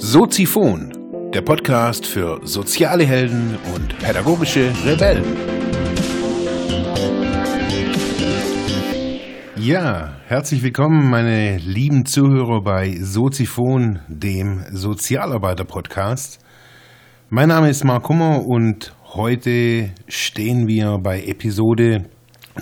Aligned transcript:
Soziphon, 0.00 1.30
der 1.34 1.42
Podcast 1.42 2.06
für 2.06 2.40
soziale 2.44 3.04
Helden 3.04 3.58
und 3.74 3.98
pädagogische 3.98 4.72
Rebellen. 4.84 5.24
Ja, 9.56 10.14
herzlich 10.28 10.62
willkommen, 10.62 11.10
meine 11.10 11.58
lieben 11.58 12.06
Zuhörer 12.06 12.62
bei 12.62 12.96
Soziphon, 13.00 13.98
dem 14.08 14.64
Sozialarbeiter-Podcast. 14.70 16.38
Mein 17.28 17.48
Name 17.48 17.68
ist 17.68 17.84
Mark 17.84 18.08
Hummer 18.08 18.46
und 18.46 18.94
heute 19.14 19.90
stehen 20.06 20.68
wir 20.68 20.98
bei 21.02 21.22
Episode 21.24 22.04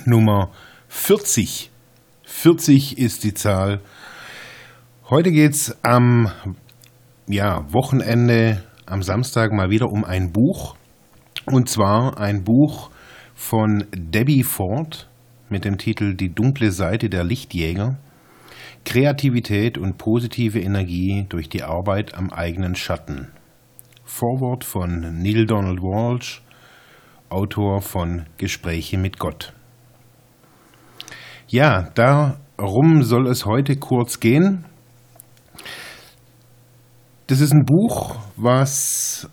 Nummer 0.05 0.51
40. 0.89 1.71
40 2.23 2.97
ist 2.97 3.23
die 3.23 3.33
Zahl. 3.33 3.81
Heute 5.09 5.31
geht 5.31 5.53
es 5.53 5.77
am 5.83 6.31
ja, 7.27 7.65
Wochenende 7.71 8.63
am 8.85 9.01
Samstag 9.01 9.51
mal 9.51 9.69
wieder 9.69 9.87
um 9.89 10.03
ein 10.03 10.31
Buch. 10.31 10.75
Und 11.45 11.69
zwar 11.69 12.19
ein 12.19 12.43
Buch 12.43 12.89
von 13.33 13.85
Debbie 13.93 14.43
Ford 14.43 15.09
mit 15.49 15.65
dem 15.65 15.77
Titel 15.77 16.13
Die 16.13 16.33
dunkle 16.33 16.71
Seite 16.71 17.09
der 17.09 17.23
Lichtjäger. 17.23 17.97
Kreativität 18.85 19.77
und 19.77 19.97
positive 19.97 20.59
Energie 20.59 21.25
durch 21.27 21.49
die 21.49 21.63
Arbeit 21.63 22.13
am 22.13 22.31
eigenen 22.31 22.75
Schatten. 22.75 23.29
Vorwort 24.05 24.63
von 24.63 25.21
Neil 25.21 25.45
Donald 25.45 25.81
Walsh, 25.81 26.41
Autor 27.29 27.81
von 27.81 28.25
Gespräche 28.37 28.97
mit 28.97 29.19
Gott. 29.19 29.53
Ja, 31.49 31.89
darum 31.95 33.03
soll 33.03 33.27
es 33.27 33.45
heute 33.45 33.77
kurz 33.77 34.19
gehen. 34.19 34.65
Das 37.27 37.39
ist 37.39 37.53
ein 37.53 37.63
Buch, 37.63 38.17
was 38.35 39.29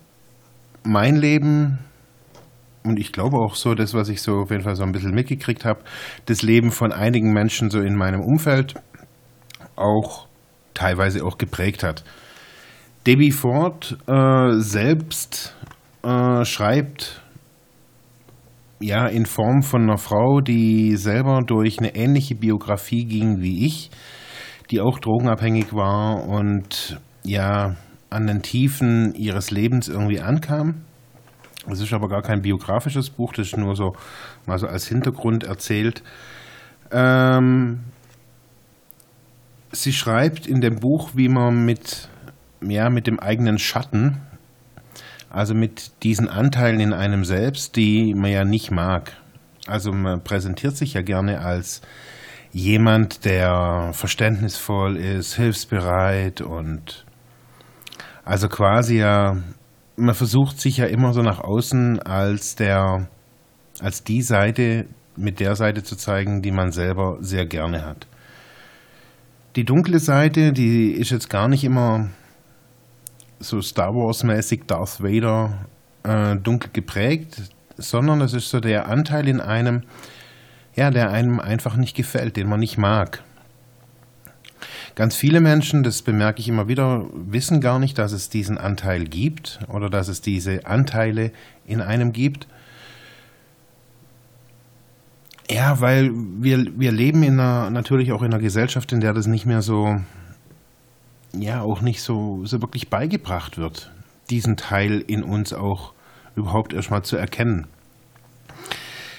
mein 0.83 1.17
Leben 1.17 1.79
und 2.85 2.99
ich 2.99 3.11
glaube 3.11 3.37
auch 3.37 3.55
so, 3.55 3.73
das, 3.73 3.93
was 3.93 4.07
ich 4.07 4.21
so 4.21 4.33
auf 4.35 4.51
jeden 4.51 4.63
Fall 4.63 4.75
so 4.75 4.83
ein 4.83 4.93
bisschen 4.93 5.13
mitgekriegt 5.13 5.65
habe, 5.65 5.81
das 6.27 6.41
Leben 6.41 6.71
von 6.71 6.93
einigen 6.93 7.33
Menschen 7.33 7.69
so 7.69 7.81
in 7.81 7.95
meinem 7.95 8.21
Umfeld 8.21 8.75
auch 9.75 10.27
teilweise 10.73 11.25
auch 11.25 11.37
geprägt 11.37 11.83
hat. 11.83 12.05
Debbie 13.05 13.31
Ford 13.31 13.97
äh, 14.07 14.59
selbst 14.59 15.53
äh, 16.03 16.45
schreibt 16.45 17.24
ja 18.79 19.07
in 19.07 19.25
Form 19.25 19.63
von 19.63 19.83
einer 19.83 19.97
Frau, 19.97 20.41
die 20.41 20.95
selber 20.97 21.41
durch 21.45 21.79
eine 21.79 21.95
ähnliche 21.95 22.35
Biografie 22.35 23.05
ging 23.05 23.41
wie 23.41 23.65
ich, 23.65 23.89
die 24.71 24.81
auch 24.81 24.99
drogenabhängig 24.99 25.73
war 25.73 26.27
und 26.27 26.99
ja 27.23 27.75
an 28.09 28.27
den 28.27 28.41
Tiefen 28.41 29.13
ihres 29.15 29.51
Lebens 29.51 29.87
irgendwie 29.87 30.21
ankam. 30.21 30.85
Es 31.69 31.81
ist 31.81 31.93
aber 31.93 32.07
gar 32.07 32.21
kein 32.21 32.41
biografisches 32.41 33.09
Buch, 33.09 33.33
das 33.33 33.47
ist 33.47 33.57
nur 33.57 33.75
so 33.75 33.93
mal 34.45 34.59
so 34.59 34.67
als 34.67 34.87
Hintergrund 34.87 35.43
erzählt. 35.43 36.03
Ähm, 36.91 37.79
sie 39.71 39.93
schreibt 39.93 40.45
in 40.45 40.61
dem 40.61 40.75
Buch, 40.75 41.11
wie 41.15 41.27
man 41.27 41.65
mit, 41.65 42.09
ja, 42.61 42.89
mit 42.89 43.07
dem 43.07 43.19
eigenen 43.19 43.57
Schatten, 43.57 44.21
also 45.29 45.53
mit 45.53 46.03
diesen 46.03 46.29
Anteilen 46.29 46.79
in 46.79 46.93
einem 46.93 47.25
selbst, 47.25 47.75
die 47.75 48.13
man 48.13 48.31
ja 48.31 48.45
nicht 48.45 48.71
mag. 48.71 49.13
Also 49.67 49.91
man 49.91 50.23
präsentiert 50.23 50.77
sich 50.77 50.93
ja 50.93 51.01
gerne 51.01 51.41
als 51.41 51.81
jemand, 52.51 53.25
der 53.25 53.89
verständnisvoll 53.93 54.95
ist, 54.95 55.35
hilfsbereit 55.35 56.41
und 56.41 57.05
also 58.23 58.47
quasi 58.47 58.99
ja, 58.99 59.37
man 59.97 60.15
versucht 60.15 60.59
sich 60.59 60.77
ja 60.77 60.85
immer 60.85 61.13
so 61.13 61.21
nach 61.21 61.39
außen 61.39 62.01
als 62.01 62.55
der, 62.55 63.07
als 63.79 64.03
die 64.03 64.21
Seite, 64.21 64.87
mit 65.17 65.39
der 65.39 65.55
Seite 65.55 65.83
zu 65.83 65.95
zeigen, 65.95 66.41
die 66.41 66.51
man 66.51 66.71
selber 66.71 67.17
sehr 67.21 67.45
gerne 67.45 67.85
hat. 67.85 68.07
Die 69.55 69.63
dunkle 69.63 69.99
Seite, 69.99 70.51
die 70.51 70.91
ist 70.91 71.11
jetzt 71.11 71.29
gar 71.29 71.47
nicht 71.47 71.63
immer 71.63 72.09
so 73.39 73.61
Star 73.61 73.93
Wars-mäßig 73.93 74.63
Darth 74.67 75.01
Vader 75.01 75.65
äh, 76.03 76.35
dunkel 76.35 76.69
geprägt, 76.73 77.53
sondern 77.77 78.21
es 78.21 78.33
ist 78.33 78.49
so 78.49 78.59
der 78.59 78.87
Anteil 78.87 79.27
in 79.27 79.41
einem, 79.41 79.83
ja, 80.75 80.91
der 80.91 81.11
einem 81.11 81.39
einfach 81.39 81.75
nicht 81.75 81.95
gefällt, 81.95 82.37
den 82.37 82.47
man 82.47 82.59
nicht 82.59 82.77
mag. 82.77 83.23
Ganz 84.95 85.15
viele 85.17 85.41
Menschen, 85.41 85.83
das 85.83 86.01
bemerke 86.01 86.39
ich 86.39 86.47
immer 86.47 86.69
wieder, 86.69 87.05
wissen 87.13 87.59
gar 87.59 87.79
nicht, 87.79 87.97
dass 87.97 88.13
es 88.13 88.29
diesen 88.29 88.57
Anteil 88.57 89.03
gibt 89.03 89.59
oder 89.67 89.89
dass 89.89 90.07
es 90.07 90.21
diese 90.21 90.65
Anteile 90.65 91.31
in 91.65 91.81
einem 91.81 92.13
gibt. 92.13 92.47
Ja, 95.49 95.79
weil 95.81 96.11
wir, 96.13 96.79
wir 96.79 96.91
leben 96.91 97.23
in 97.23 97.39
einer, 97.39 97.69
natürlich 97.69 98.13
auch 98.13 98.21
in 98.21 98.33
einer 98.33 98.41
Gesellschaft, 98.41 98.93
in 98.93 99.01
der 99.01 99.13
das 99.13 99.27
nicht 99.27 99.45
mehr 99.45 99.61
so, 99.61 99.99
ja, 101.39 101.61
auch 101.61 101.81
nicht 101.81 102.01
so, 102.01 102.45
so 102.45 102.61
wirklich 102.61 102.89
beigebracht 102.89 103.57
wird, 103.57 103.91
diesen 104.29 104.57
Teil 104.57 105.03
in 105.05 105.23
uns 105.23 105.53
auch 105.53 105.93
überhaupt 106.35 106.73
erstmal 106.73 107.03
zu 107.03 107.17
erkennen. 107.17 107.67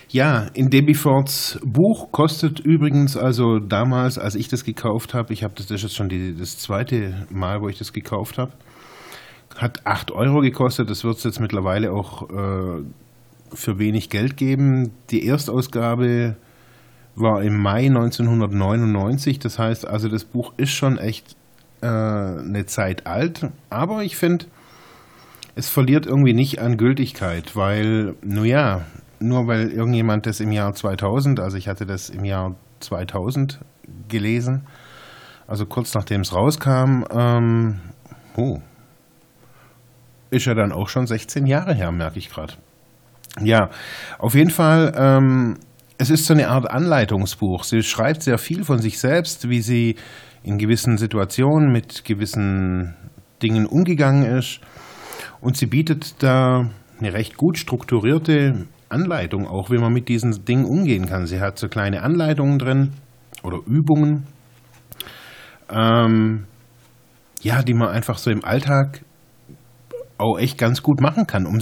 Ja, 0.09 0.47
in 0.55 0.71
Debbie 0.71 0.95
Fords 0.95 1.59
Buch 1.65 2.13
kostet 2.13 2.61
übrigens, 2.61 3.17
also 3.17 3.59
damals, 3.59 4.19
als 4.19 4.35
ich 4.35 4.49
das 4.49 4.65
gekauft 4.65 5.15
habe, 5.15 5.33
ich 5.33 5.43
habe 5.43 5.55
das, 5.57 5.67
das 5.67 5.77
ist 5.77 5.83
jetzt 5.83 5.97
schon 5.97 6.09
die, 6.09 6.37
das 6.37 6.59
zweite 6.59 7.27
Mal, 7.31 7.61
wo 7.61 7.69
ich 7.69 7.79
das 7.79 7.93
gekauft 7.93 8.39
habe, 8.39 8.53
hat 9.57 9.85
8 9.85 10.13
Euro 10.13 10.41
gekostet. 10.41 10.91
Das 10.91 11.03
wird 11.03 11.17
es 11.17 11.25
jetzt 11.25 11.41
mittlerweile 11.41 11.93
auch 11.93 12.31
äh, 12.31 12.83
für 13.53 13.79
wenig 13.79 14.09
Geld 14.09 14.37
geben. 14.37 14.93
Die 15.11 15.27
Erstausgabe 15.27 16.37
war 17.17 17.43
im 17.43 17.61
Mai 17.61 17.87
1999. 17.87 19.39
Das 19.39 19.59
heißt 19.59 19.87
also, 19.89 20.09
das 20.09 20.25
Buch 20.25 20.53
ist 20.57 20.71
schon 20.71 20.99
echt 20.99 21.37
äh, 21.81 21.87
eine 21.87 22.67
Zeit 22.67 23.07
alt. 23.07 23.47
Aber 23.71 24.03
ich 24.03 24.17
finde, 24.17 24.47
es 25.55 25.69
verliert 25.69 26.07
irgendwie 26.07 26.35
nicht 26.35 26.61
an 26.61 26.77
Gültigkeit, 26.77 27.57
weil, 27.57 28.15
naja, 28.23 28.83
nur 29.19 29.47
weil 29.47 29.71
irgendjemand 29.71 30.27
das 30.27 30.41
im 30.41 30.53
Jahr 30.53 30.75
2000, 30.75 31.41
also 31.41 31.57
ich 31.57 31.69
hatte 31.69 31.87
das 31.87 32.11
im 32.11 32.25
Jahr 32.25 32.55
2000 32.81 33.61
gelesen, 34.09 34.67
also 35.47 35.65
kurz 35.65 35.95
nachdem 35.95 36.21
es 36.21 36.35
rauskam, 36.35 37.05
ähm, 37.11 37.81
oh, 38.37 38.61
ist 40.31 40.47
ja 40.47 40.55
dann 40.55 40.73
auch 40.73 40.89
schon 40.89 41.07
16 41.07 41.47
Jahre 41.47 41.73
her, 41.73 41.93
merke 41.93 42.19
ich 42.19 42.29
gerade. 42.29 42.55
Ja, 43.41 43.71
auf 44.19 44.35
jeden 44.35 44.51
Fall, 44.51 44.93
ähm, 44.97 45.59
es 45.99 46.11
ist 46.11 46.27
so 46.27 46.35
eine 46.35 46.49
Art 46.49 46.71
Anleitungsbuch. 46.71 47.65
Sie 47.65 47.83
schreibt 47.83 48.23
sehr 48.23 48.39
viel 48.39 48.65
von 48.65 48.79
sich 48.79 48.99
selbst, 48.99 49.49
wie 49.49 49.61
sie 49.61 49.97
in 50.43 50.59
gewissen 50.59 50.99
Situationen 50.99 51.73
mit 51.73 52.05
gewissen 52.05 52.95
Dingen 53.43 53.67
umgegangen 53.67 54.25
ist. 54.39 54.61
Und 55.41 55.57
sie 55.57 55.67
bietet 55.67 56.23
da 56.23 56.71
eine 56.99 57.13
recht 57.13 57.37
gut 57.37 57.59
strukturierte 57.59 58.67
Anleitung 58.89 59.47
auch, 59.47 59.71
wie 59.71 59.79
man 59.79 59.93
mit 59.93 60.09
diesen 60.09 60.45
Dingen 60.45 60.65
umgehen 60.65 61.07
kann. 61.07 61.27
Sie 61.27 61.41
hat 61.41 61.59
so 61.59 61.69
kleine 61.69 62.03
Anleitungen 62.03 62.59
drin 62.59 62.93
oder 63.43 63.59
Übungen, 63.67 64.27
ähm, 65.71 66.45
ja, 67.43 67.63
die 67.63 67.75
man 67.75 67.89
einfach 67.89 68.19
so 68.19 68.31
im 68.31 68.45
Alltag 68.45 69.03
auch 70.19 70.39
echt 70.39 70.57
ganz 70.57 70.83
gut 70.83 71.01
machen 71.01 71.27
kann, 71.27 71.47
um 71.47 71.59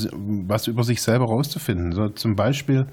was 0.48 0.68
über 0.68 0.84
sich 0.84 1.02
selber 1.02 1.24
rauszufinden. 1.24 1.92
So 1.92 2.08
zum 2.10 2.36
Beispiel 2.36 2.86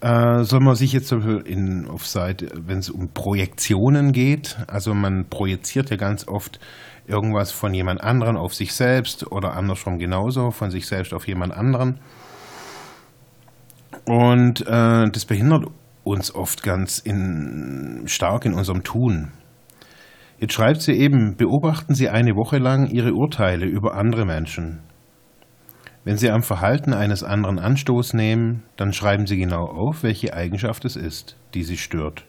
äh, 0.00 0.44
soll 0.44 0.60
man 0.60 0.74
sich 0.74 0.92
jetzt 0.92 1.10
in, 1.12 1.88
auf 1.88 2.06
Seite, 2.06 2.50
wenn 2.54 2.78
es 2.78 2.90
um 2.90 3.08
Projektionen 3.12 4.12
geht, 4.12 4.56
also 4.68 4.94
man 4.94 5.28
projiziert 5.28 5.90
ja 5.90 5.96
ganz 5.96 6.28
oft 6.28 6.60
irgendwas 7.06 7.50
von 7.50 7.74
jemand 7.74 8.02
anderen 8.02 8.36
auf 8.36 8.54
sich 8.54 8.74
selbst 8.74 9.30
oder 9.32 9.56
andersrum 9.56 9.98
genauso, 9.98 10.50
von 10.50 10.70
sich 10.70 10.86
selbst 10.86 11.14
auf 11.14 11.26
jemand 11.26 11.52
anderen. 11.54 12.00
Und 14.04 14.60
äh, 14.66 15.10
das 15.10 15.24
behindert 15.24 15.64
uns 16.04 16.34
oft 16.34 16.62
ganz 16.62 16.98
in, 16.98 18.04
stark 18.06 18.44
in 18.44 18.54
unserem 18.54 18.82
Tun. 18.82 19.32
Jetzt 20.38 20.52
schreibt 20.52 20.82
sie 20.82 20.92
eben, 20.92 21.36
beobachten 21.36 21.94
Sie 21.94 22.08
eine 22.08 22.36
Woche 22.36 22.58
lang 22.58 22.86
Ihre 22.86 23.12
Urteile 23.12 23.66
über 23.66 23.94
andere 23.94 24.24
Menschen. 24.24 24.80
Wenn 26.08 26.16
Sie 26.16 26.30
am 26.30 26.42
Verhalten 26.42 26.94
eines 26.94 27.22
anderen 27.22 27.58
Anstoß 27.58 28.14
nehmen, 28.14 28.62
dann 28.78 28.94
schreiben 28.94 29.26
Sie 29.26 29.36
genau 29.36 29.66
auf, 29.66 30.02
welche 30.02 30.32
Eigenschaft 30.32 30.86
es 30.86 30.96
ist, 30.96 31.36
die 31.52 31.64
Sie 31.64 31.76
stört. 31.76 32.24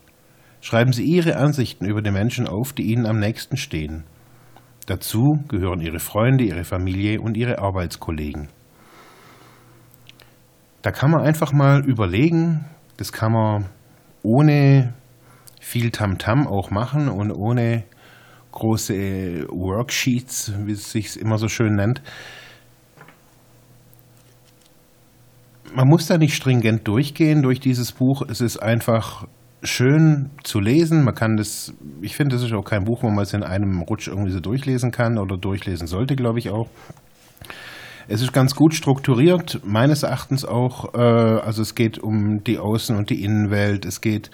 Schreiben 0.60 0.92
Sie 0.92 1.06
Ihre 1.06 1.38
Ansichten 1.38 1.86
über 1.86 2.02
die 2.02 2.12
Menschen 2.12 2.46
auf, 2.46 2.74
die 2.74 2.92
Ihnen 2.92 3.06
am 3.06 3.20
nächsten 3.20 3.56
stehen. 3.56 4.04
Dazu 4.86 5.40
gehören 5.48 5.80
Ihre 5.80 6.00
Freunde, 6.00 6.44
Ihre 6.44 6.66
Familie 6.66 7.22
und 7.22 7.38
Ihre 7.38 7.60
Arbeitskollegen. 7.60 8.50
Da 10.82 10.92
kann 10.92 11.12
man 11.12 11.22
einfach 11.22 11.54
mal 11.54 11.82
überlegen, 11.86 12.66
das 12.98 13.14
kann 13.14 13.32
man 13.32 13.70
ohne 14.24 14.94
viel 15.62 15.92
Tamtam 15.92 16.42
-Tam 16.42 16.48
auch 16.50 16.70
machen 16.70 17.08
und 17.08 17.32
ohne 17.32 17.86
große 18.52 19.48
Worksheets, 19.48 20.52
wie 20.66 20.74
es 20.74 20.92
sich 20.92 21.18
immer 21.18 21.38
so 21.38 21.48
schön 21.48 21.76
nennt. 21.76 22.02
Man 25.74 25.88
muss 25.88 26.08
da 26.08 26.18
nicht 26.18 26.36
stringent 26.36 26.88
durchgehen 26.88 27.42
durch 27.42 27.60
dieses 27.60 27.92
Buch. 27.92 28.24
Es 28.28 28.42
ist 28.42 28.58
einfach 28.58 29.28
schön 29.62 30.30
zu 30.44 30.60
lesen. 30.60 31.04
Man 31.04 31.16
kann 31.16 31.38
das, 31.38 31.74
ich 32.02 32.16
finde, 32.16 32.36
das 32.36 32.44
ist 32.44 32.54
auch 32.54 32.64
kein 32.64 32.86
Buch, 32.86 33.04
wo 33.04 33.10
man 33.10 33.24
es 33.24 33.34
in 33.34 33.44
einem 33.44 33.82
Rutsch 33.82 34.08
irgendwie 34.08 34.32
so 34.32 34.40
durchlesen 34.40 34.92
kann 34.92 35.18
oder 35.18 35.38
durchlesen 35.38 35.88
sollte, 35.88 36.16
glaube 36.16 36.40
ich 36.40 36.50
auch. 36.50 36.70
Es 38.08 38.22
ist 38.24 38.34
ganz 38.34 38.56
gut 38.56 38.74
strukturiert, 38.74 39.62
meines 39.64 40.02
Erachtens 40.02 40.44
auch. 40.44 40.96
Äh, 40.96 40.98
also 40.98 41.62
es 41.62 41.76
geht 41.76 42.00
um 42.00 42.44
die 42.44 42.58
Außen- 42.58 42.98
und 42.98 43.12
die 43.12 43.24
Innenwelt. 43.24 43.86
Es 43.86 44.02
geht 44.02 44.32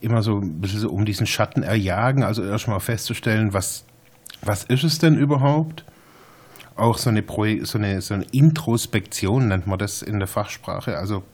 immer 0.00 0.22
so 0.22 0.38
ein 0.38 0.60
bisschen 0.60 0.80
so 0.80 0.88
um 0.88 1.04
diesen 1.04 1.26
Schatten 1.26 1.62
erjagen. 1.62 2.24
Also 2.24 2.42
erstmal 2.42 2.80
festzustellen, 2.80 3.54
was, 3.54 3.84
was 4.42 4.64
ist 4.64 4.82
es 4.82 4.98
denn 4.98 5.14
überhaupt? 5.14 5.84
Auch 6.78 6.96
so 6.98 7.10
eine, 7.10 7.22
Pro 7.22 7.44
so, 7.62 7.78
eine, 7.78 8.00
so 8.00 8.14
eine 8.14 8.24
Introspektion 8.32 9.48
nennt 9.48 9.66
man 9.66 9.78
das 9.78 10.02
in 10.02 10.18
der 10.18 10.28
Fachsprache. 10.28 10.96
Also 10.96 11.24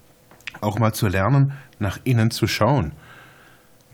auch 0.60 0.78
mal 0.78 0.92
zu 0.92 1.06
lernen, 1.08 1.52
nach 1.78 1.98
innen 2.04 2.30
zu 2.30 2.46
schauen. 2.46 2.92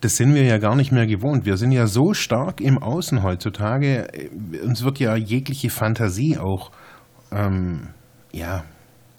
Das 0.00 0.16
sind 0.16 0.34
wir 0.34 0.44
ja 0.44 0.58
gar 0.58 0.76
nicht 0.76 0.92
mehr 0.92 1.06
gewohnt. 1.06 1.44
Wir 1.44 1.56
sind 1.56 1.72
ja 1.72 1.86
so 1.86 2.14
stark 2.14 2.60
im 2.60 2.78
Außen 2.78 3.22
heutzutage. 3.22 4.06
Uns 4.62 4.82
wird 4.82 4.98
ja 4.98 5.14
jegliche 5.16 5.68
Fantasie 5.68 6.38
auch 6.38 6.70
ähm, 7.32 7.88
ja, 8.32 8.64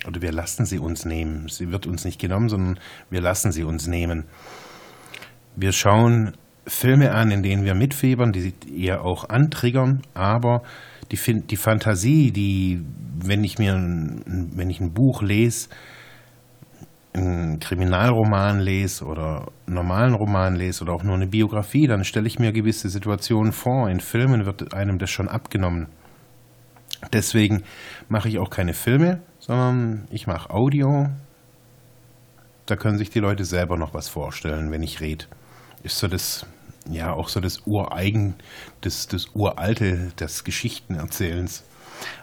oder 0.07 0.21
wir 0.21 0.31
lassen 0.31 0.65
sie 0.65 0.79
uns 0.79 1.05
nehmen. 1.05 1.47
Sie 1.47 1.71
wird 1.71 1.85
uns 1.85 2.05
nicht 2.05 2.19
genommen, 2.19 2.49
sondern 2.49 2.79
wir 3.09 3.21
lassen 3.21 3.51
sie 3.51 3.63
uns 3.63 3.87
nehmen. 3.87 4.25
Wir 5.55 5.71
schauen 5.71 6.33
Filme 6.67 7.11
an, 7.11 7.31
in 7.31 7.43
denen 7.43 7.65
wir 7.65 7.75
mitfiebern, 7.75 8.31
die 8.31 8.53
eher 8.75 9.03
auch 9.03 9.29
antriggern, 9.29 10.01
aber 10.13 10.61
die, 11.11 11.17
die 11.17 11.57
Fantasie, 11.57 12.31
die, 12.31 12.83
wenn 13.23 13.43
ich 13.43 13.57
mir, 13.57 13.73
ein, 13.73 14.51
wenn 14.55 14.69
ich 14.69 14.79
ein 14.79 14.93
Buch 14.93 15.21
lese, 15.21 15.69
einen 17.13 17.59
Kriminalroman 17.59 18.59
lese 18.59 19.03
oder 19.05 19.47
einen 19.67 19.75
normalen 19.75 20.13
Roman 20.13 20.55
lese 20.55 20.83
oder 20.83 20.93
auch 20.93 21.03
nur 21.03 21.15
eine 21.15 21.27
Biografie, 21.27 21.87
dann 21.87 22.05
stelle 22.05 22.27
ich 22.27 22.39
mir 22.39 22.53
gewisse 22.53 22.89
Situationen 22.89 23.51
vor. 23.51 23.89
In 23.89 23.99
Filmen 23.99 24.45
wird 24.45 24.73
einem 24.73 24.97
das 24.97 25.09
schon 25.09 25.27
abgenommen. 25.27 25.87
Deswegen 27.11 27.63
mache 28.07 28.29
ich 28.29 28.39
auch 28.39 28.49
keine 28.49 28.73
Filme, 28.73 29.21
sondern 29.39 30.07
ich 30.11 30.27
mache 30.27 30.51
Audio. 30.51 31.07
Da 32.65 32.75
können 32.75 32.97
sich 32.97 33.09
die 33.09 33.19
Leute 33.19 33.43
selber 33.43 33.75
noch 33.75 33.93
was 33.93 34.07
vorstellen, 34.07 34.71
wenn 34.71 34.83
ich 34.83 35.01
rede. 35.01 35.25
Ist 35.83 35.97
so 35.97 36.07
das, 36.07 36.45
ja, 36.89 37.13
auch 37.13 37.29
so 37.29 37.39
das 37.39 37.65
Ureigen, 37.65 38.35
das, 38.81 39.07
das 39.07 39.27
Uralte 39.33 40.11
des 40.19 40.43
Geschichtenerzählens. 40.43 41.63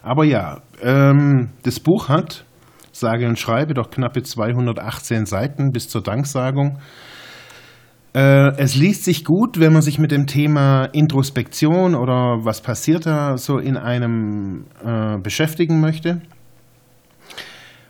Aber 0.02 0.25
ja, 0.25 0.62
ähm, 0.81 1.50
das 1.62 1.81
Buch 1.81 2.08
hat, 2.08 2.44
sage 2.93 3.26
und 3.26 3.38
schreibe, 3.38 3.75
doch 3.75 3.90
knappe 3.90 4.22
218 4.22 5.26
Seiten 5.26 5.70
bis 5.70 5.88
zur 5.88 6.02
Danksagung. 6.02 6.78
Äh, 8.14 8.56
es 8.56 8.75
liest 8.75 9.05
sich 9.05 9.25
gut, 9.25 9.60
wenn 9.60 9.72
man 9.72 9.82
sich 9.82 9.99
mit 9.99 10.10
dem 10.10 10.26
Thema 10.26 10.87
Introspektion 10.87 11.94
oder 11.94 12.44
was 12.44 12.62
passiert 12.62 13.06
da 13.06 13.37
so 13.37 13.58
in 13.58 13.76
einem 13.76 14.64
äh, 14.84 15.19
beschäftigen 15.19 15.81
möchte. 15.81 16.22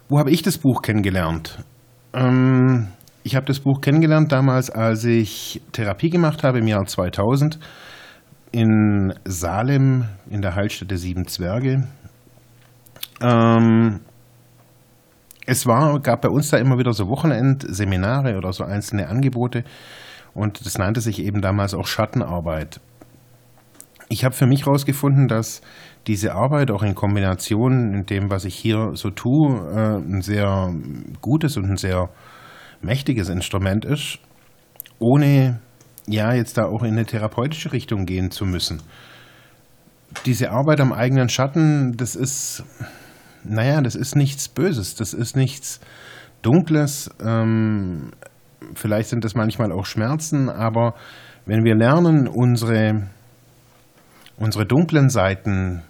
Wo 0.09 0.19
habe 0.19 0.31
ich 0.31 0.43
das 0.43 0.59
Buch 0.59 0.83
kennengelernt? 0.83 1.59
Ähm, 2.13 2.89
ich 3.23 3.37
habe 3.37 3.47
das 3.47 3.61
Buch 3.61 3.81
kennengelernt 3.81 4.33
damals, 4.33 4.71
als 4.71 5.05
ich 5.05 5.61
Therapie 5.73 6.11
gemacht 6.11 6.45
habe 6.45 6.59
im 6.59 6.67
Jahr 6.67 6.87
2000 6.87 7.59
in 8.53 9.13
Salem 9.25 10.05
in 10.31 10.41
der 10.41 10.55
Heilstätte 10.55 10.97
Sieben 10.97 11.27
Zwerge. 11.27 11.87
Ähm, 13.21 14.01
es 15.47 15.67
war, 15.67 16.01
gab 16.01 16.23
bei 16.23 16.29
uns 16.29 16.51
da 16.51 16.59
immer 16.59 16.79
wieder 16.79 16.93
so 16.93 17.09
Wochenendseminare 17.09 18.37
oder 18.37 18.53
so 18.53 18.65
einzelne 18.65 19.09
Angebote 19.09 19.65
und 20.35 20.65
das 20.65 20.79
nannte 20.79 21.01
sich 21.01 21.21
eben 21.21 21.41
damals 21.41 21.75
auch 21.75 21.87
Schattenarbeit. 21.87 22.81
Ich 24.11 24.25
habe 24.25 24.35
für 24.35 24.47
mich 24.47 24.65
herausgefunden, 24.65 25.29
dass 25.29 25.61
diese 26.07 26.35
Arbeit 26.35 26.71
auch 26.71 26.83
in 26.83 26.95
Kombination 26.95 27.91
mit 27.91 28.11
dem, 28.11 28.31
was 28.31 28.45
ich 28.47 28.55
hier 28.55 28.93
so 28.95 29.11
tue, 29.11 29.51
äh, 29.75 29.97
ein 29.99 30.23
sehr 30.23 30.73
gutes 31.21 31.57
und 31.59 31.65
ein 31.71 31.77
sehr 31.77 32.09
mächtiges 32.81 33.29
Instrument 33.29 33.85
ist, 33.85 34.19
ohne 34.99 35.61
ja 36.07 36.33
jetzt 36.33 36.57
da 36.57 36.67
auch 36.67 36.83
in 36.83 36.93
eine 36.93 37.05
therapeutische 37.05 37.73
Richtung 37.73 38.07
gehen 38.07 38.31
zu 38.31 38.45
müssen. 38.45 38.83
Diese 40.25 40.51
Arbeit 40.51 40.81
am 40.81 40.93
eigenen 40.93 41.29
Schatten, 41.29 41.97
das 41.97 42.17
ist, 42.17 42.65
naja, 43.45 43.81
das 43.83 43.95
ist 43.95 44.17
nichts 44.17 44.49
Böses, 44.49 44.95
das 44.95 45.13
ist 45.13 45.37
nichts 45.37 45.81
Dunkles. 46.43 47.11
Ähm, 47.21 48.13
vielleicht 48.75 49.11
sind 49.11 49.25
das 49.25 49.35
manchmal 49.35 49.71
auch 49.71 49.85
Schmerzen, 49.85 50.49
aber 50.49 50.95
wenn 51.45 51.65
wir 51.65 51.75
lernen, 51.75 52.27
unsere, 52.27 53.09
unsere 54.39 54.67
dunklen 54.67 55.11
Seiten 55.11 55.83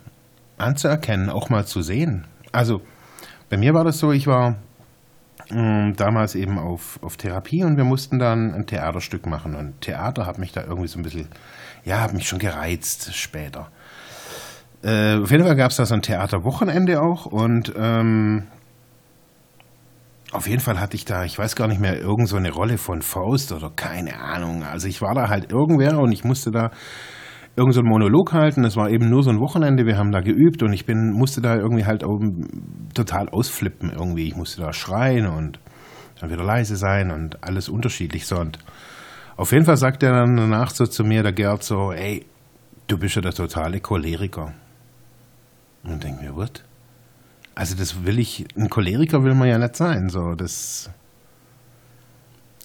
anzuerkennen, 0.56 1.30
auch 1.30 1.48
mal 1.48 1.66
zu 1.66 1.82
sehen. 1.82 2.26
Also 2.50 2.80
bei 3.50 3.56
mir 3.56 3.72
war 3.74 3.84
das 3.84 3.98
so, 3.98 4.12
ich 4.12 4.26
war 4.26 4.56
damals 5.50 6.34
eben 6.34 6.58
auf, 6.58 6.98
auf 7.02 7.16
Therapie 7.16 7.64
und 7.64 7.76
wir 7.76 7.84
mussten 7.84 8.18
dann 8.18 8.54
ein 8.54 8.66
Theaterstück 8.66 9.26
machen. 9.26 9.54
Und 9.54 9.80
Theater 9.80 10.26
hat 10.26 10.38
mich 10.38 10.52
da 10.52 10.62
irgendwie 10.62 10.88
so 10.88 10.98
ein 10.98 11.02
bisschen, 11.02 11.28
ja, 11.84 12.00
hat 12.00 12.12
mich 12.12 12.28
schon 12.28 12.38
gereizt 12.38 13.14
später. 13.14 13.70
Äh, 14.82 15.16
auf 15.16 15.30
jeden 15.30 15.44
Fall 15.44 15.56
gab 15.56 15.70
es 15.70 15.76
da 15.76 15.86
so 15.86 15.94
ein 15.94 16.02
Theaterwochenende 16.02 17.00
auch 17.00 17.26
und 17.26 17.72
ähm, 17.76 18.46
auf 20.30 20.46
jeden 20.46 20.60
Fall 20.60 20.78
hatte 20.78 20.94
ich 20.94 21.04
da, 21.04 21.24
ich 21.24 21.38
weiß 21.38 21.56
gar 21.56 21.66
nicht 21.66 21.80
mehr, 21.80 21.98
irgend 21.98 22.28
so 22.28 22.36
eine 22.36 22.50
Rolle 22.50 22.78
von 22.78 23.02
Faust 23.02 23.50
oder 23.52 23.70
keine 23.74 24.20
Ahnung. 24.20 24.62
Also 24.62 24.86
ich 24.86 25.00
war 25.00 25.14
da 25.14 25.28
halt 25.28 25.50
irgendwer 25.50 25.98
und 25.98 26.12
ich 26.12 26.22
musste 26.22 26.50
da 26.50 26.70
irgend 27.58 27.74
so 27.74 27.80
einen 27.80 27.88
Monolog 27.88 28.32
halten. 28.32 28.64
Es 28.64 28.76
war 28.76 28.88
eben 28.88 29.10
nur 29.10 29.22
so 29.22 29.30
ein 29.30 29.40
Wochenende, 29.40 29.84
wir 29.84 29.98
haben 29.98 30.12
da 30.12 30.20
geübt 30.20 30.62
und 30.62 30.72
ich 30.72 30.86
bin, 30.86 31.10
musste 31.12 31.40
da 31.40 31.56
irgendwie 31.56 31.84
halt 31.84 32.04
total 32.94 33.28
ausflippen 33.28 33.90
irgendwie. 33.90 34.28
Ich 34.28 34.36
musste 34.36 34.62
da 34.62 34.72
schreien 34.72 35.26
und 35.26 35.58
dann 36.20 36.30
wieder 36.30 36.44
leise 36.44 36.76
sein 36.76 37.10
und 37.10 37.42
alles 37.42 37.68
unterschiedlich 37.68 38.26
so. 38.26 38.36
Und 38.36 38.58
auf 39.36 39.52
jeden 39.52 39.64
Fall 39.64 39.76
sagt 39.76 40.02
er 40.02 40.12
dann 40.12 40.36
danach 40.36 40.70
so 40.70 40.86
zu 40.86 41.04
mir, 41.04 41.22
der 41.22 41.32
Gerd, 41.32 41.62
so, 41.62 41.92
ey, 41.92 42.24
du 42.86 42.96
bist 42.96 43.16
ja 43.16 43.22
der 43.22 43.32
totale 43.32 43.80
Choleriker. 43.80 44.54
Und 45.84 46.02
denke 46.02 46.24
mir, 46.24 46.36
was? 46.36 46.52
Also 47.54 47.76
das 47.76 48.04
will 48.04 48.18
ich, 48.18 48.46
ein 48.56 48.68
Choleriker 48.68 49.22
will 49.24 49.34
man 49.34 49.48
ja 49.48 49.58
nicht 49.58 49.76
sein. 49.76 50.08
So, 50.08 50.34
das. 50.36 50.90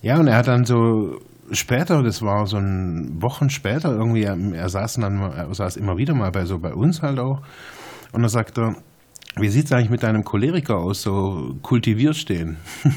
Ja, 0.01 0.19
und 0.19 0.27
er 0.27 0.37
hat 0.37 0.47
dann 0.47 0.65
so 0.65 1.19
später, 1.51 2.03
das 2.03 2.21
war 2.21 2.47
so 2.47 2.57
ein 2.57 3.21
Wochen 3.21 3.49
später, 3.49 3.91
irgendwie, 3.91 4.23
er 4.23 4.69
saß 4.69 4.95
dann, 4.95 5.19
er 5.19 5.53
saß 5.53 5.77
immer 5.77 5.97
wieder 5.97 6.13
mal 6.13 6.31
bei 6.31 6.45
so 6.45 6.59
bei 6.59 6.73
uns 6.73 7.01
halt 7.01 7.19
auch. 7.19 7.41
Und 8.11 8.23
er, 8.57 8.75
wie 9.35 9.49
sieht 9.49 9.65
es 9.65 9.71
eigentlich 9.71 9.89
mit 9.89 10.03
deinem 10.03 10.23
Choleriker 10.23 10.77
aus, 10.77 11.01
so 11.01 11.55
kultiviert 11.61 12.15
stehen? 12.15 12.57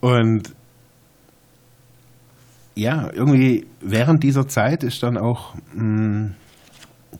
und 0.00 0.54
ja, 2.74 3.10
irgendwie 3.12 3.66
während 3.80 4.22
dieser 4.22 4.46
Zeit 4.46 4.84
ist 4.84 5.02
dann 5.02 5.18
auch 5.18 5.54
mh, 5.74 5.74
hm, 5.74 6.34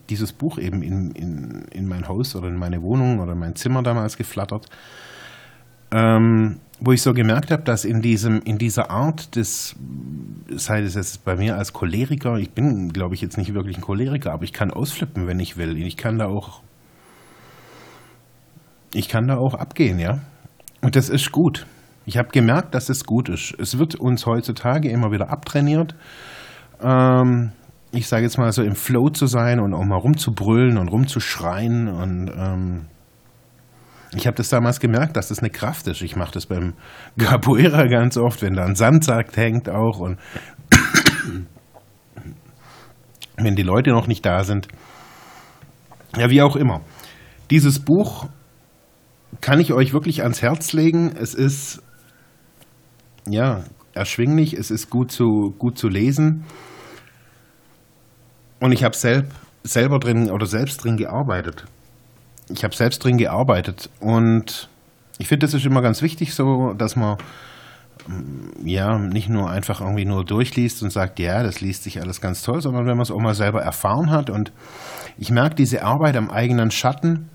dieses 0.09 0.33
Buch 0.33 0.57
eben 0.57 0.81
in, 0.81 1.11
in, 1.11 1.65
in 1.71 1.87
mein 1.87 2.07
Haus 2.07 2.35
oder 2.35 2.47
in 2.47 2.55
meine 2.55 2.81
Wohnung 2.81 3.19
oder 3.19 3.33
in 3.33 3.39
mein 3.39 3.55
Zimmer 3.55 3.83
damals 3.83 4.17
geflattert, 4.17 4.67
ähm, 5.91 6.59
wo 6.79 6.91
ich 6.91 7.01
so 7.01 7.13
gemerkt 7.13 7.51
habe, 7.51 7.63
dass 7.63 7.83
in, 7.83 8.01
diesem, 8.01 8.41
in 8.41 8.57
dieser 8.57 8.89
Art 8.89 9.35
des, 9.35 9.75
sei 10.49 10.81
es 10.81 10.95
jetzt 10.95 11.25
bei 11.25 11.35
mir 11.35 11.57
als 11.57 11.73
Choleriker, 11.73 12.37
ich 12.37 12.51
bin, 12.51 12.93
glaube 12.93 13.15
ich, 13.15 13.21
jetzt 13.21 13.37
nicht 13.37 13.53
wirklich 13.53 13.77
ein 13.77 13.81
Choleriker, 13.81 14.31
aber 14.31 14.43
ich 14.43 14.53
kann 14.53 14.71
ausflippen, 14.71 15.27
wenn 15.27 15.39
ich 15.39 15.57
will. 15.57 15.77
Ich 15.77 15.97
kann 15.97 16.17
da 16.17 16.27
auch, 16.27 16.61
ich 18.93 19.09
kann 19.09 19.27
da 19.27 19.37
auch 19.37 19.55
abgehen, 19.55 19.99
ja. 19.99 20.19
Und 20.81 20.95
das 20.95 21.09
ist 21.09 21.31
gut. 21.31 21.65
Ich 22.05 22.17
habe 22.17 22.29
gemerkt, 22.29 22.73
dass 22.73 22.89
es 22.89 23.03
gut 23.03 23.29
ist. 23.29 23.53
Es 23.59 23.77
wird 23.77 23.95
uns 23.95 24.25
heutzutage 24.25 24.89
immer 24.89 25.11
wieder 25.11 25.29
abtrainiert. 25.29 25.95
Ähm, 26.81 27.51
ich 27.91 28.07
sage 28.07 28.23
jetzt 28.23 28.37
mal 28.37 28.51
so, 28.51 28.63
im 28.63 28.75
Flow 28.75 29.09
zu 29.09 29.27
sein 29.27 29.59
und 29.59 29.73
auch 29.73 29.83
mal 29.83 29.97
rumzubrüllen 29.97 30.77
und 30.77 30.87
rumzuschreien. 30.87 31.87
Und 31.89 32.31
ähm, 32.35 32.85
ich 34.13 34.25
habe 34.25 34.35
das 34.35 34.49
damals 34.49 34.79
gemerkt, 34.79 35.15
dass 35.17 35.27
das 35.27 35.39
eine 35.39 35.51
Kraft 35.51 35.87
ist. 35.87 36.01
Ich 36.01 36.15
mache 36.15 36.31
das 36.31 36.47
beim 36.47 36.73
Capoeira 37.17 37.85
ganz 37.85 38.17
oft, 38.17 38.41
wenn 38.41 38.55
da 38.55 38.65
ein 38.65 38.75
Sandsack 38.75 39.35
hängt 39.37 39.69
auch 39.69 39.99
und 39.99 40.17
wenn 43.37 43.55
die 43.55 43.63
Leute 43.63 43.91
noch 43.91 44.07
nicht 44.07 44.25
da 44.25 44.43
sind. 44.43 44.67
Ja, 46.17 46.29
wie 46.29 46.41
auch 46.41 46.55
immer. 46.55 46.81
Dieses 47.51 47.79
Buch 47.79 48.27
kann 49.41 49.59
ich 49.59 49.73
euch 49.73 49.93
wirklich 49.93 50.23
ans 50.23 50.41
Herz 50.41 50.73
legen. 50.73 51.15
Es 51.15 51.35
ist 51.35 51.81
ja 53.27 53.63
erschwinglich, 53.93 54.53
es 54.53 54.71
ist 54.71 54.89
gut 54.89 55.11
zu, 55.11 55.53
gut 55.57 55.77
zu 55.77 55.87
lesen. 55.87 56.45
Und 58.59 58.71
ich 58.71 58.83
habe 58.83 58.95
selb, 58.95 59.31
selber 59.63 59.99
drin 59.99 60.31
oder 60.31 60.47
selbst 60.47 60.83
drin 60.83 60.97
gearbeitet. 60.97 61.65
Ich 62.49 62.63
habe 62.63 62.75
selbst 62.75 63.03
drin 63.03 63.17
gearbeitet. 63.17 63.89
Und 63.99 64.69
ich 65.17 65.27
finde, 65.27 65.45
das 65.45 65.53
ist 65.53 65.65
immer 65.65 65.81
ganz 65.81 66.01
wichtig, 66.01 66.33
so, 66.33 66.73
dass 66.73 66.95
man 66.95 67.17
mm, 68.07 68.67
ja 68.67 68.97
nicht 68.97 69.29
nur 69.29 69.49
einfach 69.49 69.81
irgendwie 69.81 70.05
nur 70.05 70.25
durchliest 70.25 70.81
und 70.83 70.91
sagt, 70.91 71.19
ja, 71.19 71.43
das 71.43 71.61
liest 71.61 71.83
sich 71.83 72.01
alles 72.01 72.21
ganz 72.21 72.41
toll, 72.41 72.61
sondern 72.61 72.85
wenn 72.85 72.97
man 72.97 73.03
es 73.03 73.11
auch 73.11 73.19
mal 73.19 73.35
selber 73.35 73.61
erfahren 73.61 74.09
hat. 74.09 74.29
Und 74.29 74.51
ich 75.17 75.31
merke, 75.31 75.55
diese 75.55 75.83
Arbeit 75.83 76.15
am 76.15 76.29
eigenen 76.29 76.71
Schatten, 76.71 77.29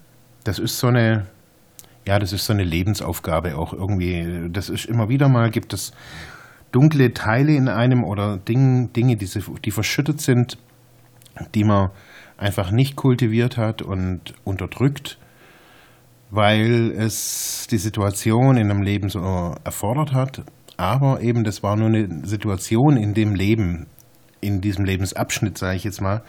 das 0.44 0.58
ist 0.58 0.78
so 0.78 0.88
eine, 0.88 1.26
ja, 2.06 2.18
das 2.18 2.32
ist 2.32 2.46
so 2.46 2.52
eine 2.52 2.64
Lebensaufgabe 2.64 3.56
auch 3.56 3.72
irgendwie. 3.72 4.48
Das 4.50 4.68
ist 4.68 4.86
immer 4.86 5.08
wieder 5.08 5.28
mal, 5.28 5.50
gibt 5.50 5.72
es 5.72 5.92
dunkle 6.72 7.14
Teile 7.14 7.54
in 7.54 7.68
einem 7.68 8.02
oder 8.02 8.36
Dinge, 8.36 8.88
Dinge 8.88 9.16
die, 9.16 9.28
die 9.64 9.70
verschüttet 9.70 10.20
sind, 10.20 10.58
die 11.54 11.64
man 11.64 11.90
einfach 12.36 12.70
nicht 12.70 12.96
kultiviert 12.96 13.56
hat 13.56 13.82
und 13.82 14.34
unterdrückt, 14.44 15.18
weil 16.30 16.92
es 16.92 17.66
die 17.70 17.78
Situation 17.78 18.56
in 18.56 18.70
einem 18.70 18.82
Leben 18.82 19.08
so 19.08 19.54
erfordert 19.64 20.12
hat. 20.12 20.42
Aber 20.76 21.20
eben, 21.20 21.44
das 21.44 21.62
war 21.62 21.76
nur 21.76 21.88
eine 21.88 22.26
Situation 22.26 22.96
in 22.96 23.14
dem 23.14 23.34
Leben, 23.34 23.86
in 24.40 24.60
diesem 24.60 24.84
Lebensabschnitt, 24.84 25.56
sage 25.56 25.76
ich 25.76 25.84
jetzt 25.84 26.00
mal. 26.00 26.22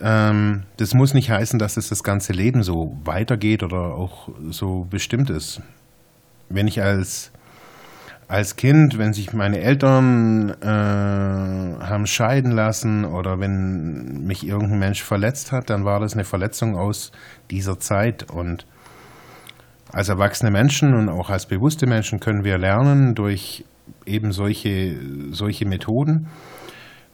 Ähm, 0.00 0.62
das 0.76 0.94
muss 0.94 1.12
nicht 1.12 1.30
heißen, 1.30 1.58
dass 1.58 1.76
es 1.76 1.88
das 1.88 2.02
ganze 2.02 2.32
Leben 2.32 2.62
so 2.62 2.96
weitergeht 3.04 3.62
oder 3.62 3.94
auch 3.94 4.28
so 4.50 4.86
bestimmt 4.88 5.30
ist. 5.30 5.60
Wenn 6.48 6.68
ich 6.68 6.80
als 6.80 7.32
als 8.30 8.54
Kind, 8.54 8.96
wenn 8.96 9.12
sich 9.12 9.32
meine 9.32 9.58
Eltern 9.58 10.50
äh, 10.62 10.64
haben 10.64 12.06
scheiden 12.06 12.52
lassen 12.52 13.04
oder 13.04 13.40
wenn 13.40 14.24
mich 14.24 14.46
irgendein 14.46 14.78
Mensch 14.78 15.02
verletzt 15.02 15.50
hat, 15.50 15.68
dann 15.68 15.84
war 15.84 15.98
das 15.98 16.14
eine 16.14 16.22
Verletzung 16.22 16.76
aus 16.76 17.10
dieser 17.50 17.80
Zeit. 17.80 18.30
Und 18.30 18.66
als 19.90 20.10
erwachsene 20.10 20.52
Menschen 20.52 20.94
und 20.94 21.08
auch 21.08 21.28
als 21.28 21.46
bewusste 21.46 21.88
Menschen 21.88 22.20
können 22.20 22.44
wir 22.44 22.56
lernen 22.56 23.16
durch 23.16 23.64
eben 24.06 24.30
solche, 24.30 24.96
solche 25.32 25.66
Methoden 25.66 26.28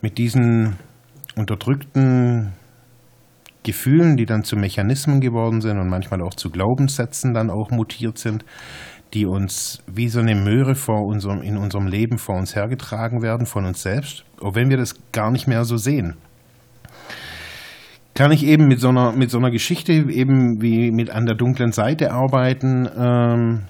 mit 0.03 0.19
diesen 0.19 0.77
unterdrückten 1.35 2.53
Gefühlen, 3.63 4.19
die 4.19 4.27
dann 4.27 4.45
zu 4.45 4.57
Mechanismen 4.57 5.21
geworden 5.21 5.63
sind 5.63 5.79
und 5.79 5.89
manchmal 5.89 6.21
auch 6.23 6.35
zu 6.35 6.51
Glaubenssätzen 6.51 7.33
dann 7.33 7.51
auch 7.51 7.71
mutiert 7.71 8.19
sind, 8.19 8.45
die 9.15 9.27
uns 9.27 9.81
wie 9.87 10.09
so 10.09 10.21
eine 10.21 10.35
Möhre 10.35 10.75
vor 10.75 11.05
unserem, 11.07 11.43
in 11.43 11.57
unserem 11.57 11.87
Leben 11.87 12.19
vor 12.19 12.37
uns 12.37 12.55
hergetragen 12.55 13.23
werden, 13.23 13.47
von 13.47 13.65
uns 13.65 13.83
selbst, 13.83 14.25
auch 14.41 14.55
wenn 14.55 14.71
wir 14.71 14.77
das 14.77 14.95
gar 15.13 15.31
nicht 15.31 15.47
mehr 15.47 15.65
so 15.65 15.77
sehen. 15.77 16.17
Kann 18.15 18.33
ich 18.33 18.45
eben 18.45 18.67
mit 18.67 18.81
so 18.81 18.89
einer, 18.89 19.13
mit 19.13 19.31
so 19.31 19.39
einer 19.39 19.51
Geschichte, 19.51 19.93
eben 19.93 20.63
wie 20.63 20.91
mit 20.91 21.11
an 21.11 21.27
der 21.27 21.35
dunklen 21.35 21.73
Seite 21.73 22.13
arbeiten, 22.13 22.89
ähm, 22.97 23.63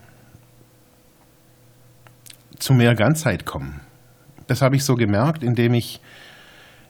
zu 2.59 2.73
mehr 2.73 2.95
Ganzheit 2.95 3.45
kommen. 3.45 3.81
Das 4.47 4.63
habe 4.63 4.77
ich 4.77 4.85
so 4.85 4.95
gemerkt, 4.95 5.43
indem 5.43 5.75
ich, 5.75 6.01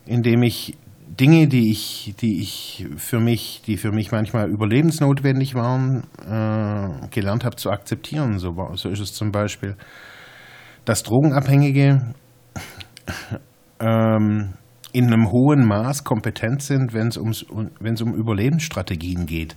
indem 0.04 0.42
ich 0.42 0.76
Dinge, 1.18 1.48
die 1.48 1.70
ich, 1.70 2.14
die 2.20 2.40
ich 2.40 2.86
für 2.96 3.20
mich, 3.20 3.62
die 3.66 3.76
für 3.76 3.92
mich 3.92 4.12
manchmal 4.12 4.50
überlebensnotwendig 4.50 5.54
waren, 5.54 6.04
äh, 6.20 6.95
gelernt 7.10 7.44
habe 7.44 7.56
zu 7.56 7.70
akzeptieren. 7.70 8.38
So, 8.38 8.54
so 8.74 8.88
ist 8.88 9.00
es 9.00 9.12
zum 9.14 9.30
Beispiel, 9.30 9.76
dass 10.84 11.02
Drogenabhängige 11.02 12.14
ähm, 13.80 14.54
in 14.92 15.06
einem 15.06 15.30
hohen 15.30 15.66
Maß 15.66 16.04
kompetent 16.04 16.62
sind, 16.62 16.94
wenn 16.94 17.08
es 17.08 17.16
um 17.18 18.14
Überlebensstrategien 18.14 19.26
geht. 19.26 19.56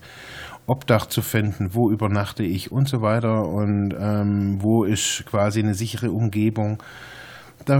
Obdach 0.68 1.08
zu 1.08 1.22
finden, 1.22 1.74
wo 1.74 1.90
übernachte 1.90 2.44
ich 2.44 2.72
und 2.72 2.88
so 2.88 3.02
weiter 3.02 3.48
und 3.48 3.94
ähm, 4.00 4.58
wo 4.62 4.84
ist 4.84 5.26
quasi 5.26 5.62
eine 5.62 5.74
sichere 5.74 6.12
Umgebung. 6.12 6.84
Da 7.66 7.80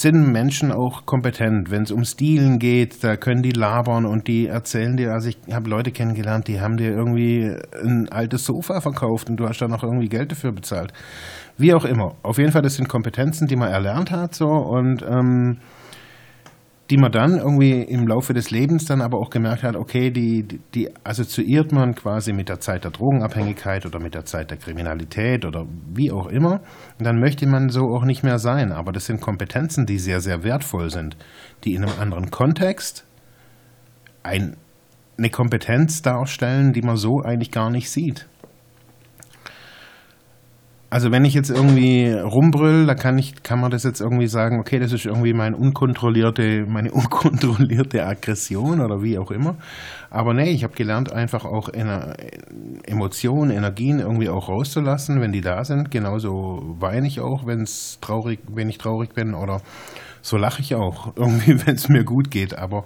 sind 0.00 0.32
Menschen 0.32 0.72
auch 0.72 1.06
kompetent. 1.06 1.70
Wenn 1.70 1.82
es 1.82 1.90
um 1.90 2.04
Stilen 2.04 2.58
geht, 2.58 3.02
da 3.02 3.16
können 3.16 3.42
die 3.42 3.50
labern 3.50 4.06
und 4.06 4.28
die 4.28 4.46
erzählen 4.46 4.96
dir, 4.96 5.12
also 5.12 5.28
ich 5.28 5.38
habe 5.52 5.68
Leute 5.68 5.90
kennengelernt, 5.90 6.48
die 6.48 6.60
haben 6.60 6.76
dir 6.76 6.90
irgendwie 6.90 7.54
ein 7.82 8.08
altes 8.10 8.44
Sofa 8.44 8.80
verkauft 8.80 9.30
und 9.30 9.36
du 9.36 9.48
hast 9.48 9.60
da 9.60 9.68
noch 9.68 9.82
irgendwie 9.82 10.08
Geld 10.08 10.32
dafür 10.32 10.52
bezahlt. 10.52 10.92
Wie 11.56 11.74
auch 11.74 11.84
immer. 11.84 12.14
Auf 12.22 12.38
jeden 12.38 12.52
Fall, 12.52 12.62
das 12.62 12.76
sind 12.76 12.88
Kompetenzen, 12.88 13.46
die 13.48 13.56
man 13.56 13.70
erlernt 13.70 14.10
hat 14.10 14.34
so 14.34 14.46
und 14.48 15.02
ähm, 15.02 15.58
die 16.90 16.96
man 16.96 17.12
dann 17.12 17.36
irgendwie 17.36 17.82
im 17.82 18.06
Laufe 18.06 18.32
des 18.32 18.50
Lebens 18.50 18.86
dann 18.86 19.02
aber 19.02 19.18
auch 19.18 19.28
gemerkt 19.28 19.62
hat, 19.62 19.76
okay, 19.76 20.10
die, 20.10 20.46
die 20.74 20.88
assoziiert 21.04 21.70
man 21.70 21.94
quasi 21.94 22.32
mit 22.32 22.48
der 22.48 22.60
Zeit 22.60 22.84
der 22.84 22.90
Drogenabhängigkeit 22.92 23.84
oder 23.84 24.00
mit 24.00 24.14
der 24.14 24.24
Zeit 24.24 24.50
der 24.50 24.56
Kriminalität 24.56 25.44
oder 25.44 25.66
wie 25.92 26.10
auch 26.10 26.28
immer. 26.28 26.60
Und 26.98 27.06
dann 27.06 27.20
möchte 27.20 27.46
man 27.46 27.68
so 27.68 27.82
auch 27.94 28.04
nicht 28.04 28.22
mehr 28.22 28.38
sein. 28.38 28.72
Aber 28.72 28.92
das 28.92 29.04
sind 29.04 29.20
Kompetenzen, 29.20 29.84
die 29.84 29.98
sehr, 29.98 30.20
sehr 30.20 30.44
wertvoll 30.44 30.88
sind, 30.88 31.16
die 31.64 31.74
in 31.74 31.84
einem 31.84 32.00
anderen 32.00 32.30
Kontext 32.30 33.04
ein, 34.22 34.56
eine 35.18 35.28
Kompetenz 35.28 36.00
darstellen, 36.00 36.72
die 36.72 36.82
man 36.82 36.96
so 36.96 37.20
eigentlich 37.22 37.50
gar 37.50 37.70
nicht 37.70 37.90
sieht. 37.90 38.26
Also 40.90 41.12
wenn 41.12 41.26
ich 41.26 41.34
jetzt 41.34 41.50
irgendwie 41.50 42.10
rumbrüll, 42.10 42.86
da 42.86 42.94
kann 42.94 43.18
ich, 43.18 43.42
kann 43.42 43.60
man 43.60 43.70
das 43.70 43.84
jetzt 43.84 44.00
irgendwie 44.00 44.26
sagen, 44.26 44.58
okay, 44.58 44.78
das 44.78 44.92
ist 44.92 45.04
irgendwie 45.04 45.34
mein 45.34 45.54
unkontrollierte, 45.54 46.64
meine 46.66 46.90
unkontrollierte 46.92 48.06
Aggression 48.06 48.80
oder 48.80 49.02
wie 49.02 49.18
auch 49.18 49.30
immer. 49.30 49.56
Aber 50.08 50.32
nee, 50.32 50.50
ich 50.50 50.64
habe 50.64 50.74
gelernt, 50.74 51.12
einfach 51.12 51.44
auch 51.44 51.68
Ener 51.68 52.16
Emotionen, 52.86 53.50
Energien 53.50 53.98
irgendwie 53.98 54.30
auch 54.30 54.48
rauszulassen, 54.48 55.20
wenn 55.20 55.32
die 55.32 55.42
da 55.42 55.62
sind. 55.62 55.90
Genauso 55.90 56.76
weine 56.78 57.06
ich 57.06 57.20
auch, 57.20 57.46
wenn 57.46 57.60
es 57.60 57.98
traurig, 58.00 58.40
wenn 58.50 58.70
ich 58.70 58.78
traurig 58.78 59.12
bin 59.12 59.34
oder 59.34 59.60
so 60.22 60.38
lache 60.38 60.62
ich 60.62 60.74
auch, 60.74 61.12
irgendwie, 61.16 61.66
wenn 61.66 61.74
es 61.74 61.90
mir 61.90 62.04
gut 62.04 62.30
geht. 62.30 62.56
Aber 62.56 62.84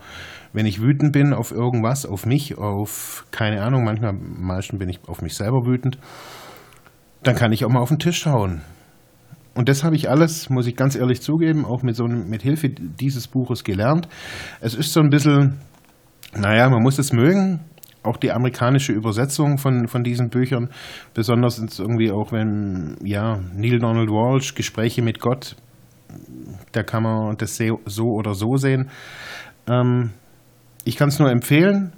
wenn 0.52 0.66
ich 0.66 0.82
wütend 0.82 1.12
bin 1.12 1.32
auf 1.32 1.52
irgendwas, 1.52 2.04
auf 2.04 2.26
mich, 2.26 2.58
auf 2.58 3.26
keine 3.30 3.62
Ahnung, 3.62 3.84
manchmal, 3.84 4.12
meistens 4.12 4.80
bin 4.80 4.88
ich 4.88 4.98
auf 5.06 5.22
mich 5.22 5.34
selber 5.34 5.66
wütend 5.66 5.98
dann 7.22 7.36
kann 7.36 7.52
ich 7.52 7.64
auch 7.64 7.70
mal 7.70 7.80
auf 7.80 7.88
den 7.88 7.98
Tisch 7.98 8.26
hauen. 8.26 8.62
Und 9.54 9.68
das 9.68 9.84
habe 9.84 9.96
ich 9.96 10.08
alles, 10.08 10.48
muss 10.48 10.66
ich 10.66 10.76
ganz 10.76 10.96
ehrlich 10.96 11.20
zugeben, 11.20 11.64
auch 11.64 11.82
mit, 11.82 11.94
so 11.94 12.04
einem, 12.04 12.28
mit 12.28 12.42
Hilfe 12.42 12.70
dieses 12.70 13.28
Buches 13.28 13.64
gelernt. 13.64 14.08
Es 14.60 14.74
ist 14.74 14.92
so 14.92 15.00
ein 15.00 15.10
bisschen, 15.10 15.58
naja, 16.34 16.70
man 16.70 16.82
muss 16.82 16.98
es 16.98 17.12
mögen. 17.12 17.60
Auch 18.02 18.16
die 18.16 18.32
amerikanische 18.32 18.92
Übersetzung 18.92 19.58
von, 19.58 19.86
von 19.86 20.02
diesen 20.02 20.28
Büchern, 20.28 20.70
besonders 21.14 21.58
irgendwie 21.78 22.10
auch 22.10 22.32
wenn, 22.32 22.96
ja, 23.04 23.38
Neil 23.54 23.78
Donald 23.78 24.08
Walsh, 24.08 24.54
Gespräche 24.54 25.02
mit 25.02 25.20
Gott, 25.20 25.54
da 26.72 26.82
kann 26.82 27.04
man 27.04 27.36
das 27.36 27.60
so 27.86 28.04
oder 28.06 28.34
so 28.34 28.56
sehen. 28.56 28.90
Ähm, 29.68 30.10
ich 30.84 30.96
kann 30.96 31.10
es 31.10 31.20
nur 31.20 31.30
empfehlen. 31.30 31.92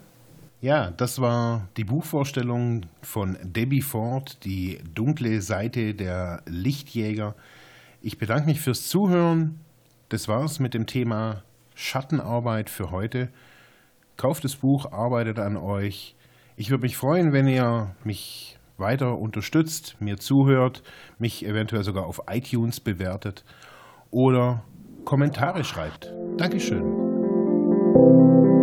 Ja, 0.65 0.93
das 0.93 1.21
war 1.21 1.69
die 1.77 1.85
Buchvorstellung 1.85 2.87
von 3.03 3.37
Debbie 3.43 3.83
Ford, 3.83 4.43
die 4.47 4.79
dunkle 4.95 5.43
Seite 5.43 5.93
der 5.93 6.41
Lichtjäger. 6.47 7.35
Ich 8.01 8.17
bedanke 8.17 8.47
mich 8.47 8.63
fürs 8.63 8.89
Zuhören. 8.89 9.61
Das 10.09 10.27
war's 10.27 10.61
mit 10.61 10.73
dem 10.73 10.87
Thema 10.87 11.43
Schattenarbeit 11.75 12.71
für 12.71 12.91
heute. 12.91 13.29
Kauft 14.17 14.43
das 14.43 14.57
Buch, 14.57 14.91
arbeitet 14.91 15.39
an 15.39 15.59
euch. 15.59 16.17
Ich 16.57 16.71
würde 16.71 16.85
mich 16.85 16.97
freuen, 16.97 17.35
wenn 17.35 17.47
ihr 17.47 17.95
mich 18.03 18.59
weiter 18.79 19.19
unterstützt, 19.19 19.97
mir 20.01 20.17
zuhört, 20.17 20.83
mich 21.19 21.45
eventuell 21.45 21.85
sogar 21.85 22.07
auf 22.07 22.23
iTunes 22.27 22.81
bewertet 22.81 23.45
oder 24.11 24.65
Kommentare 25.05 25.63
schreibt. 25.63 26.11
Dankeschön. 26.39 28.54